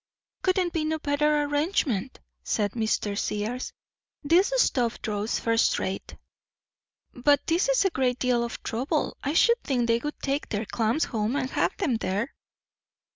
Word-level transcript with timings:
"Couldn't 0.41 0.73
be 0.73 0.83
no 0.83 0.97
better 0.97 1.43
arrangement," 1.43 2.19
said 2.43 2.71
Mr. 2.71 3.15
Sears. 3.15 3.71
"This 4.23 4.51
stove 4.57 4.99
draws 5.03 5.39
first 5.39 5.77
rate." 5.77 6.15
"But 7.13 7.45
this 7.45 7.69
is 7.69 7.85
a 7.85 7.91
great 7.91 8.17
deal 8.17 8.43
of 8.43 8.63
trouble. 8.63 9.15
I 9.21 9.33
should 9.33 9.61
think 9.63 9.85
they 9.85 9.99
would 9.99 10.19
take 10.19 10.49
their 10.49 10.65
clams 10.65 11.03
home 11.03 11.35
and 11.35 11.51
have 11.51 11.77
them 11.77 11.97
there." 11.97 12.33